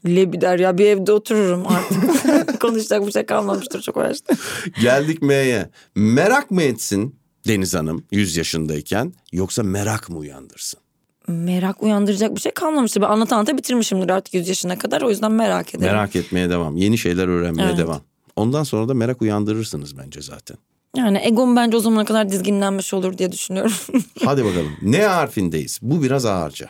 [0.06, 2.62] Lebider ya bir evde otururum artık.
[2.62, 4.38] Konuşacak bir şey kalmamıştır çok uğraştım.
[4.82, 5.70] Geldik M'ye.
[5.96, 7.16] Merak mı etsin
[7.48, 10.80] Deniz Hanım 100 yaşındayken yoksa merak mı uyandırsın?
[11.28, 13.02] Merak uyandıracak bir şey kalmamıştır.
[13.02, 15.02] Ben anlata anlata bitirmişimdir artık 100 yaşına kadar.
[15.02, 15.94] O yüzden merak ederim.
[15.94, 16.78] Merak etmeye devam.
[16.78, 17.78] Yeni şeyler öğrenmeye Evet.
[17.78, 18.02] devam.
[18.36, 20.58] Ondan sonra da merak uyandırırsınız bence zaten.
[20.96, 23.74] Yani egom bence o zamana kadar dizginlenmiş olur diye düşünüyorum.
[24.26, 24.72] Hadi bakalım.
[24.82, 25.80] Ne harfindeyiz?
[25.82, 26.70] Bu biraz ağırca.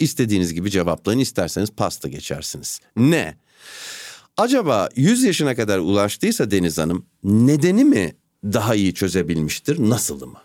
[0.00, 1.18] İstediğiniz gibi cevaplayın.
[1.18, 2.80] İsterseniz pasta geçersiniz.
[2.96, 3.36] Ne?
[4.36, 9.78] Acaba 100 yaşına kadar ulaştıysa Deniz Hanım nedeni mi daha iyi çözebilmiştir?
[9.90, 10.38] Nasılı mı?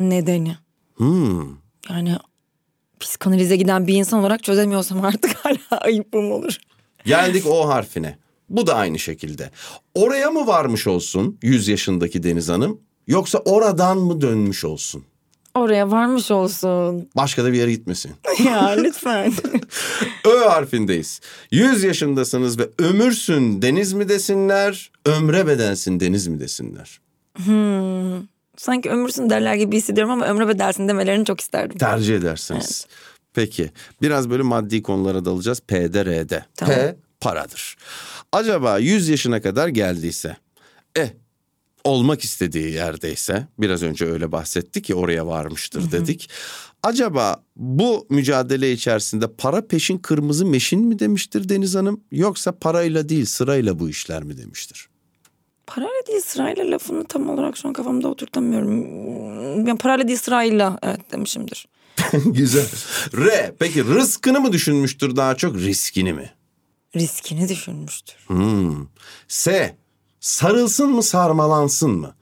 [0.00, 0.56] Nedeni.
[0.96, 1.48] Hmm.
[1.90, 2.16] Yani
[3.00, 6.56] psikanalize giden bir insan olarak çözemiyorsam artık hala ayıpım olur.
[7.04, 8.18] Geldik O harfine.
[8.48, 9.50] Bu da aynı şekilde.
[9.94, 12.80] Oraya mı varmış olsun 100 yaşındaki Deniz Hanım?
[13.06, 15.04] Yoksa oradan mı dönmüş olsun?
[15.56, 17.08] Oraya varmış olsun.
[17.16, 18.12] Başka da bir yere gitmesin.
[18.44, 19.32] ya lütfen.
[20.24, 21.20] Ö harfindeyiz.
[21.50, 27.00] 100 yaşındasınız ve ömürsün deniz mi desinler, ömre bedensin deniz mi desinler?
[28.56, 31.78] Sanki ömürsün derler gibi hissediyorum ama ömre bedelsin demelerini çok isterdim.
[31.78, 32.86] Tercih edersiniz.
[33.34, 33.70] Peki
[34.02, 35.60] biraz böyle maddi konulara dalacağız.
[35.60, 36.44] P'de R'de.
[36.56, 36.74] Tamam.
[36.74, 37.76] P paradır.
[38.32, 40.36] Acaba 100 yaşına kadar geldiyse,
[40.98, 41.10] e
[41.86, 46.30] olmak istediği yerdeyse, biraz önce öyle bahsettik ki oraya varmıştır dedik.
[46.82, 52.00] Acaba bu mücadele içerisinde para peşin kırmızı meşin mi demiştir Deniz Hanım?
[52.12, 54.88] Yoksa parayla değil sırayla bu işler mi demiştir?
[55.66, 59.66] Parayla değil sırayla lafını tam olarak şu an kafamda oturtamıyorum.
[59.66, 61.68] Yani parayla değil sırayla evet demişimdir.
[62.26, 62.66] Güzel.
[63.16, 66.30] R peki rızkını mı düşünmüştür daha çok riskini mi?
[66.96, 68.16] Riskini düşünmüştür.
[68.26, 68.86] Hmm.
[69.28, 69.76] S.
[70.26, 72.14] Sarılsın mı sarmalansın mı?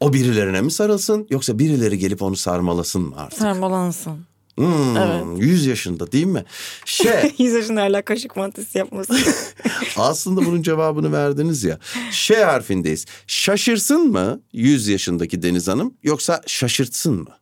[0.00, 3.38] O birilerine mi sarılsın yoksa birileri gelip onu sarmalasın mı artık?
[3.38, 4.18] Sarmalansın.
[4.54, 5.24] Hmm, Evet.
[5.36, 6.44] 100 yaşında değil mi?
[6.84, 7.32] Ş.
[7.38, 9.18] 100 yaşında hala kaşık mantısı yapmasın.
[9.96, 11.78] aslında bunun cevabını verdiniz ya.
[12.10, 13.06] Ş harfindeyiz.
[13.26, 17.36] Şaşırsın mı 100 yaşındaki Deniz Hanım yoksa şaşırtsın mı?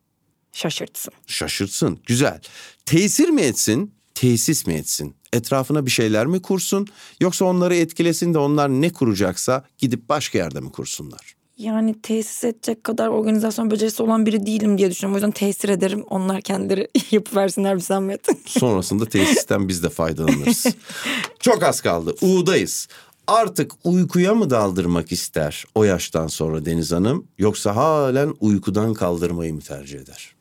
[0.53, 1.13] Şaşırtsın.
[1.27, 1.99] Şaşırtsın.
[2.05, 2.41] Güzel.
[2.85, 5.15] Tesir mi etsin, tesis mi etsin?
[5.33, 6.87] Etrafına bir şeyler mi kursun
[7.21, 11.35] yoksa onları etkilesin de onlar ne kuracaksa gidip başka yerde mi kursunlar?
[11.57, 15.13] Yani tesis edecek kadar organizasyon becerisi olan biri değilim diye düşünüyorum.
[15.13, 16.03] O yüzden tesir ederim.
[16.09, 18.27] Onlar kendileri yapıversinler bir zahmet.
[18.45, 20.65] Sonrasında tesisten biz de faydalanırız.
[21.39, 22.15] Çok az kaldı.
[22.21, 22.87] U'dayız.
[23.27, 29.61] Artık uykuya mı daldırmak ister o yaştan sonra Deniz Hanım yoksa halen uykudan kaldırmayı mı
[29.61, 30.36] tercih eder?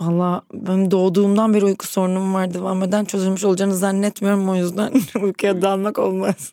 [0.00, 2.54] Valla benim doğduğumdan beri uyku sorunum var.
[2.54, 6.52] Devam eden çözülmüş olacağını zannetmiyorum o yüzden uykuya dalmak olmaz.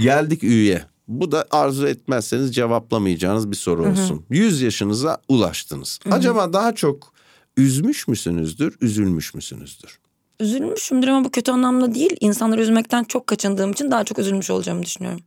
[0.00, 0.82] Geldik Ü'ye.
[1.08, 4.24] Bu da arzu etmezseniz cevaplamayacağınız bir soru olsun.
[4.30, 5.98] 100 yaşınıza ulaştınız.
[6.10, 7.12] Acaba daha çok
[7.56, 9.98] üzmüş müsünüzdür, üzülmüş müsünüzdür?
[10.40, 12.16] Üzülmüşümdür ama bu kötü anlamda değil.
[12.20, 15.20] İnsanları üzmekten çok kaçındığım için daha çok üzülmüş olacağımı düşünüyorum.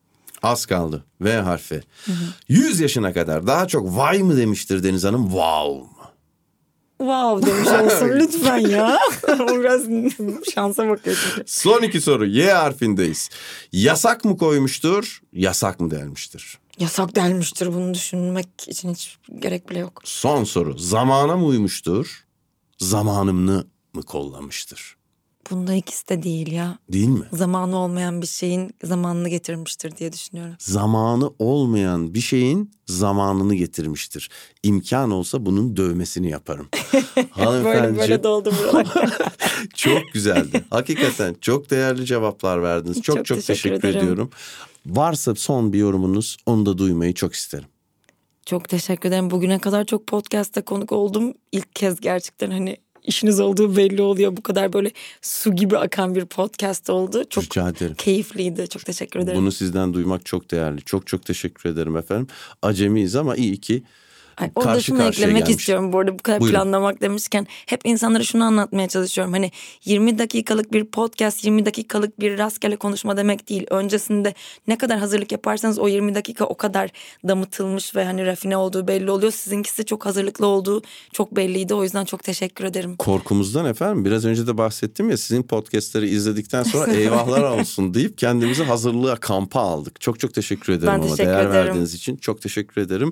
[0.43, 1.03] Az kaldı.
[1.21, 1.81] V harfi.
[2.47, 5.94] 100 yaşına kadar daha çok vay mı demiştir Deniz Hanım, wow?
[6.97, 8.99] Wow demiş olsun lütfen ya.
[9.39, 9.83] biraz
[10.55, 11.43] şansa bakıyor çünkü.
[11.51, 12.25] Son iki soru.
[12.25, 13.29] Y harfindeyiz.
[13.71, 16.57] Yasak mı koymuştur, yasak mı delmiştir?
[16.79, 20.01] Yasak delmiştir bunu düşünmek için hiç gerek bile yok.
[20.05, 20.77] Son soru.
[20.77, 22.25] Zamana mı uymuştur,
[22.79, 24.94] zamanımını mı kollamıştır?
[25.51, 26.77] Bunda ikisi de değil ya.
[26.91, 27.25] Değil mi?
[27.33, 30.55] Zamanı olmayan bir şeyin zamanını getirmiştir diye düşünüyorum.
[30.59, 34.29] Zamanı olmayan bir şeyin zamanını getirmiştir.
[34.63, 36.67] İmkan olsa bunun dövmesini yaparım.
[37.15, 38.87] Böyle Hanımefendi böyle doldu buralar.
[39.75, 40.65] çok güzeldi.
[40.69, 43.01] Hakikaten çok değerli cevaplar verdiniz.
[43.01, 43.99] Çok çok, Çok teşekkür, teşekkür ederim.
[43.99, 44.29] ediyorum.
[44.85, 47.67] Varsa son bir yorumunuz onu da duymayı çok isterim.
[48.45, 49.31] Çok teşekkür ederim.
[49.31, 51.33] Bugüne kadar çok podcast'te konuk oldum.
[51.51, 52.77] İlk kez gerçekten hani
[53.07, 54.37] işiniz olduğu belli oluyor.
[54.37, 54.91] Bu kadar böyle
[55.21, 57.23] su gibi akan bir podcast oldu.
[57.29, 57.95] Çok Rica ederim.
[57.95, 58.67] keyifliydi.
[58.67, 59.37] Çok teşekkür ederim.
[59.37, 60.81] Bunu sizden duymak çok değerli.
[60.81, 62.27] Çok çok teşekkür ederim efendim.
[62.61, 63.83] Acemiyiz ama iyi ki
[64.37, 65.59] Ay, orada karşı şunu karşıya eklemek gelmiş.
[65.59, 66.55] istiyorum bu arada bu kadar Buyurun.
[66.59, 69.33] planlamak demişken hep insanlara şunu anlatmaya çalışıyorum.
[69.33, 69.51] Hani
[69.85, 73.65] 20 dakikalık bir podcast 20 dakikalık bir rastgele konuşma demek değil.
[73.69, 74.33] Öncesinde
[74.67, 76.89] ne kadar hazırlık yaparsanız o 20 dakika o kadar
[77.27, 79.31] damıtılmış ve hani rafine olduğu belli oluyor.
[79.31, 80.81] Sizinkisi çok hazırlıklı olduğu
[81.13, 81.73] çok belliydi.
[81.73, 82.95] O yüzden çok teşekkür ederim.
[82.95, 88.63] korkumuzdan efendim biraz önce de bahsettim ya sizin podcastleri izledikten sonra eyvahlar olsun deyip kendimizi
[88.63, 90.01] hazırlığa kampa aldık.
[90.01, 91.51] Çok çok teşekkür ederim Ben ama teşekkür değer ederim.
[91.53, 93.11] verdiğiniz için çok teşekkür ederim.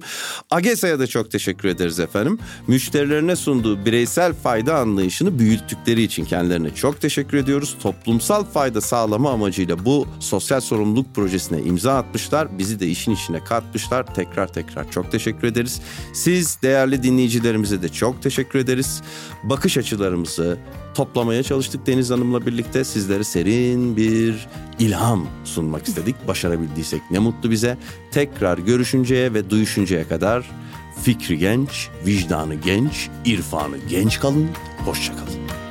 [0.52, 2.40] Agesa'ya da çok teşekkür ederiz efendim.
[2.68, 7.78] Müşterilerine sunduğu bireysel fayda anlayışını büyüttükleri için kendilerine çok teşekkür ediyoruz.
[7.82, 12.58] Toplumsal fayda sağlama amacıyla bu sosyal sorumluluk projesine imza atmışlar.
[12.58, 14.16] Bizi de işin içine katmışlar.
[14.16, 15.82] Tekrar tekrar çok teşekkür ederiz.
[16.14, 19.02] Siz değerli dinleyicilerimize de çok teşekkür ederiz.
[19.44, 20.58] Bakış açılarımızı
[20.96, 22.84] toplamaya çalıştık Deniz Hanım'la birlikte.
[22.84, 24.48] Sizlere serin bir
[24.80, 26.28] ilham sunmak istedik.
[26.28, 27.78] Başarabildiysek ne mutlu bize.
[28.12, 30.50] Tekrar görüşünceye ve duyuşuncaya kadar
[31.02, 34.50] fikri genç, vicdanı genç, irfanı genç kalın.
[34.86, 35.63] Hoşçakalın.